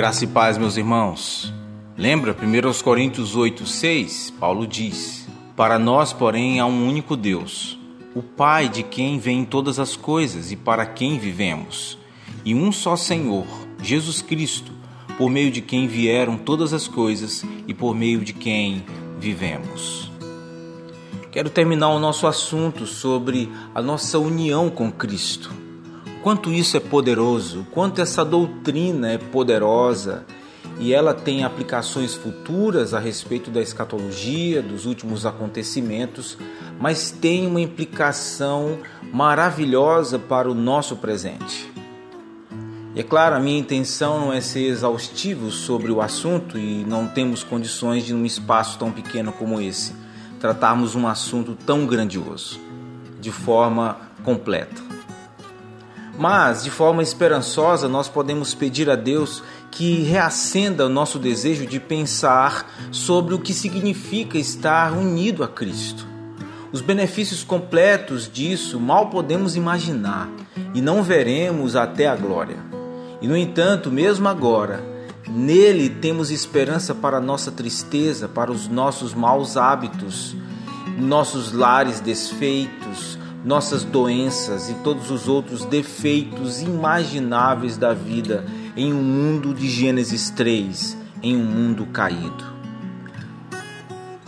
Graça 0.00 0.24
e 0.24 0.26
paz, 0.26 0.56
meus 0.56 0.78
irmãos. 0.78 1.52
Lembra 1.94 2.32
1 2.34 2.82
Coríntios 2.82 3.36
8, 3.36 3.66
6? 3.66 4.32
Paulo 4.40 4.66
diz: 4.66 5.28
Para 5.54 5.78
nós, 5.78 6.10
porém, 6.10 6.58
há 6.58 6.64
um 6.64 6.88
único 6.88 7.14
Deus, 7.14 7.78
o 8.14 8.22
Pai 8.22 8.66
de 8.66 8.82
quem 8.82 9.18
vêm 9.18 9.44
todas 9.44 9.78
as 9.78 9.96
coisas 9.96 10.50
e 10.50 10.56
para 10.56 10.86
quem 10.86 11.18
vivemos, 11.18 11.98
e 12.46 12.54
um 12.54 12.72
só 12.72 12.96
Senhor, 12.96 13.44
Jesus 13.82 14.22
Cristo, 14.22 14.72
por 15.18 15.28
meio 15.28 15.50
de 15.50 15.60
quem 15.60 15.86
vieram 15.86 16.38
todas 16.38 16.72
as 16.72 16.88
coisas 16.88 17.44
e 17.68 17.74
por 17.74 17.94
meio 17.94 18.20
de 18.20 18.32
quem 18.32 18.82
vivemos. 19.18 20.10
Quero 21.30 21.50
terminar 21.50 21.90
o 21.90 21.98
nosso 21.98 22.26
assunto 22.26 22.86
sobre 22.86 23.52
a 23.74 23.82
nossa 23.82 24.18
união 24.18 24.70
com 24.70 24.90
Cristo. 24.90 25.69
Quanto 26.22 26.52
isso 26.52 26.76
é 26.76 26.80
poderoso, 26.80 27.66
quanto 27.70 28.02
essa 28.02 28.22
doutrina 28.22 29.10
é 29.10 29.16
poderosa 29.16 30.26
e 30.78 30.92
ela 30.92 31.14
tem 31.14 31.44
aplicações 31.44 32.14
futuras 32.14 32.92
a 32.92 32.98
respeito 32.98 33.50
da 33.50 33.62
escatologia, 33.62 34.60
dos 34.60 34.84
últimos 34.84 35.24
acontecimentos, 35.24 36.36
mas 36.78 37.10
tem 37.10 37.46
uma 37.46 37.60
implicação 37.60 38.78
maravilhosa 39.10 40.18
para 40.18 40.50
o 40.50 40.54
nosso 40.54 40.96
presente. 40.96 41.70
E 42.94 43.00
é 43.00 43.02
claro, 43.02 43.36
a 43.36 43.40
minha 43.40 43.58
intenção 43.58 44.20
não 44.20 44.32
é 44.32 44.42
ser 44.42 44.66
exaustivo 44.66 45.50
sobre 45.50 45.90
o 45.90 46.02
assunto 46.02 46.58
e 46.58 46.84
não 46.84 47.06
temos 47.06 47.42
condições 47.42 48.04
de, 48.04 48.12
num 48.12 48.26
espaço 48.26 48.78
tão 48.78 48.92
pequeno 48.92 49.32
como 49.32 49.58
esse, 49.58 49.94
tratarmos 50.38 50.94
um 50.94 51.06
assunto 51.06 51.56
tão 51.64 51.86
grandioso 51.86 52.60
de 53.18 53.30
forma 53.30 53.96
completa. 54.22 54.99
Mas, 56.18 56.64
de 56.64 56.70
forma 56.70 57.02
esperançosa, 57.02 57.88
nós 57.88 58.08
podemos 58.08 58.54
pedir 58.54 58.90
a 58.90 58.96
Deus 58.96 59.42
que 59.70 60.02
reacenda 60.02 60.86
o 60.86 60.88
nosso 60.88 61.18
desejo 61.18 61.66
de 61.66 61.80
pensar 61.80 62.70
sobre 62.90 63.34
o 63.34 63.38
que 63.38 63.54
significa 63.54 64.36
estar 64.36 64.92
unido 64.92 65.42
a 65.42 65.48
Cristo. 65.48 66.06
Os 66.72 66.80
benefícios 66.80 67.42
completos 67.42 68.30
disso 68.32 68.78
mal 68.78 69.08
podemos 69.08 69.56
imaginar 69.56 70.28
e 70.74 70.80
não 70.80 71.02
veremos 71.02 71.74
até 71.74 72.06
a 72.06 72.14
glória. 72.14 72.58
E, 73.20 73.26
no 73.26 73.36
entanto, 73.36 73.90
mesmo 73.90 74.28
agora, 74.28 74.82
nele 75.28 75.88
temos 75.88 76.30
esperança 76.30 76.94
para 76.94 77.16
a 77.16 77.20
nossa 77.20 77.50
tristeza, 77.50 78.28
para 78.28 78.52
os 78.52 78.68
nossos 78.68 79.14
maus 79.14 79.56
hábitos, 79.56 80.36
nossos 80.96 81.52
lares 81.52 82.00
desfeitos, 82.00 83.18
nossas 83.44 83.84
doenças 83.84 84.68
e 84.68 84.74
todos 84.74 85.10
os 85.10 85.28
outros 85.28 85.64
defeitos 85.64 86.60
imagináveis 86.60 87.76
da 87.76 87.94
vida 87.94 88.44
em 88.76 88.92
um 88.92 89.02
mundo 89.02 89.54
de 89.54 89.68
Gênesis 89.68 90.30
3, 90.30 90.96
em 91.22 91.36
um 91.36 91.44
mundo 91.44 91.86
caído. 91.86 92.50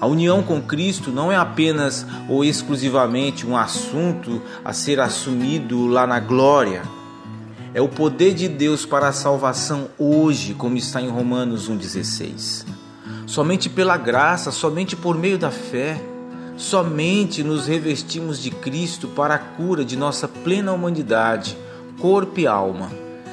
A 0.00 0.06
união 0.06 0.42
com 0.42 0.60
Cristo 0.60 1.10
não 1.10 1.32
é 1.32 1.36
apenas 1.36 2.06
ou 2.28 2.44
exclusivamente 2.44 3.46
um 3.46 3.56
assunto 3.56 4.42
a 4.64 4.72
ser 4.72 5.00
assumido 5.00 5.86
lá 5.86 6.06
na 6.06 6.20
glória. 6.20 6.82
É 7.72 7.80
o 7.80 7.88
poder 7.88 8.34
de 8.34 8.46
Deus 8.46 8.84
para 8.84 9.08
a 9.08 9.12
salvação 9.12 9.88
hoje, 9.98 10.52
como 10.52 10.76
está 10.76 11.00
em 11.00 11.08
Romanos 11.08 11.70
1,16. 11.70 12.66
Somente 13.26 13.70
pela 13.70 13.96
graça, 13.96 14.50
somente 14.50 14.94
por 14.94 15.16
meio 15.16 15.38
da 15.38 15.50
fé 15.50 16.00
Somente 16.56 17.44
nos 17.44 17.66
revestimos 17.66 18.42
de 18.42 18.50
Cristo 18.50 19.08
para 19.08 19.34
a 19.34 19.38
cura 19.38 19.84
de 19.84 19.94
nossa 19.94 20.26
plena 20.26 20.72
humanidade, 20.72 21.56
corpo 22.00 22.40
e 22.40 22.46
alma, 22.46 22.90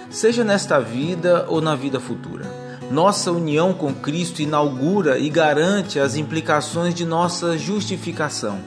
seja 0.09 0.43
nesta 0.43 0.77
vida 0.79 1.45
ou 1.47 1.61
na 1.61 1.73
vida 1.73 2.01
futura. 2.01 2.45
Nossa 2.91 3.31
união 3.31 3.73
com 3.73 3.93
Cristo 3.93 4.41
inaugura 4.41 5.17
e 5.17 5.29
garante 5.29 5.99
as 5.99 6.17
implicações 6.17 6.93
de 6.93 7.05
nossa 7.05 7.57
justificação. 7.57 8.59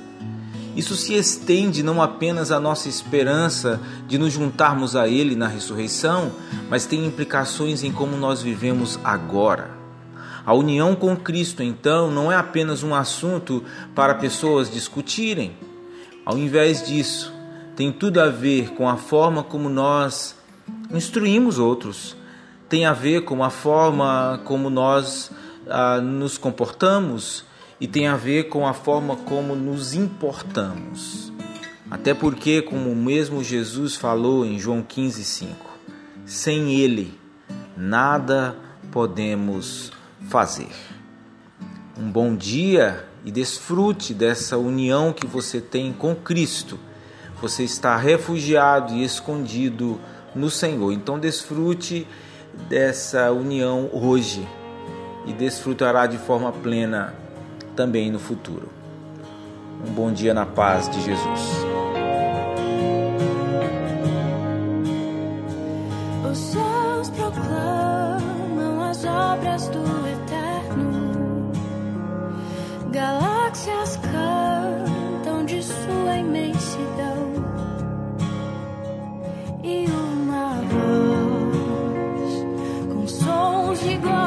Isso 0.75 0.97
se 0.97 1.13
estende 1.13 1.83
não 1.83 2.01
apenas 2.01 2.51
à 2.51 2.59
nossa 2.59 2.89
esperança 2.89 3.79
de 4.09 4.17
nos 4.17 4.33
juntarmos 4.33 4.97
a 4.97 5.07
Ele 5.07 5.37
na 5.37 5.49
ressurreição, 5.49 6.33
mas 6.71 6.87
tem 6.87 7.05
implicações 7.05 7.85
em 7.85 7.93
como 7.93 8.17
nós 8.17 8.41
vivemos 8.41 8.99
agora. 9.05 9.76
A 10.47 10.55
união 10.55 10.95
com 10.95 11.17
Cristo, 11.17 11.61
então, 11.61 12.09
não 12.09 12.31
é 12.31 12.37
apenas 12.37 12.85
um 12.85 12.95
assunto 12.95 13.65
para 13.97 14.15
pessoas 14.15 14.71
discutirem. 14.71 15.57
Ao 16.25 16.39
invés 16.39 16.87
disso, 16.87 17.33
tem 17.75 17.91
tudo 17.91 18.21
a 18.21 18.29
ver 18.29 18.71
com 18.75 18.89
a 18.89 18.97
forma 18.97 19.43
como 19.43 19.69
nós 19.69 20.37
instruímos 20.93 21.59
outros, 21.59 22.17
tem 22.69 22.87
a 22.87 22.93
ver 22.93 23.25
com 23.25 23.43
a 23.43 23.51
forma 23.51 24.41
como 24.45 24.71
nós 24.71 25.33
ah, 25.69 26.01
nos 26.01 26.39
comportamos 26.39 27.45
e 27.81 27.89
tem 27.89 28.07
a 28.07 28.15
ver 28.15 28.45
com 28.45 28.69
a 28.69 28.73
forma 28.73 29.17
como 29.17 29.57
nos 29.57 29.95
importamos. 29.95 31.33
Até 31.91 32.15
porque, 32.15 32.63
como 32.63 32.93
o 32.93 32.97
mesmo 32.97 33.43
Jesus 33.43 33.97
falou 33.97 34.47
em 34.47 34.61
João 34.61 34.81
15,5, 34.81 35.49
sem 36.25 36.75
Ele 36.81 37.19
nada 37.77 38.57
podemos 38.91 39.93
fazer. 40.29 40.69
Um 41.99 42.11
bom 42.11 42.35
dia 42.35 43.07
e 43.25 43.31
desfrute 43.31 44.15
dessa 44.15 44.57
união 44.59 45.13
que 45.13 45.27
você 45.27 45.61
tem 45.61 45.93
com 45.93 46.15
Cristo. 46.15 46.79
Você 47.41 47.65
está 47.65 47.97
refugiado 47.97 48.95
e 48.95 49.05
escondido 49.05 50.01
no 50.35 50.51
Senhor. 50.51 50.93
Então 50.93 51.19
desfrute 51.19 52.07
dessa 52.69 53.31
união 53.33 53.91
hoje 53.93 54.47
e 55.27 55.33
desfrutará 55.33 56.07
de 56.07 56.19
forma 56.19 56.53
plena 56.53 57.15
também 57.75 58.11
no 58.11 58.19
futuro. 58.19 58.71
Um 59.87 59.93
bom 59.93 60.13
dia 60.13 60.33
na 60.33 60.47
paz 60.47 60.89
de 60.89 61.03
Jesus. 61.03 61.41
Os 66.31 66.39
céus 66.39 67.11
proclamam 67.11 68.76
as 68.97 69.05
obras 69.05 69.69
do 69.69 69.85
Eterno. 70.09 71.53
Galáxias 72.91 73.99
cantam 73.99 75.45
de 75.45 75.63
sua 75.63 76.17
imensidão. 76.17 77.45
E 79.63 79.87
uma 79.87 80.63
voz 80.73 82.33
com 82.95 83.07
sons 83.07 83.81
de 83.81 83.97
glória. 83.99 84.26